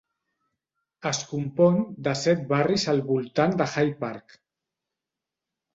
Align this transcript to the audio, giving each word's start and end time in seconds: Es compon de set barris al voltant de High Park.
Es 1.09 1.19
compon 1.33 1.77
de 2.09 2.15
set 2.23 2.41
barris 2.55 2.89
al 2.95 3.03
voltant 3.13 3.55
de 3.61 3.71
High 3.77 3.97
Park. 4.05 4.39